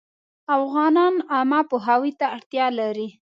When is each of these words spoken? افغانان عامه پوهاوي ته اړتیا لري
افغانان 0.57 1.13
عامه 1.33 1.59
پوهاوي 1.69 2.11
ته 2.19 2.25
اړتیا 2.35 2.65
لري 2.79 3.07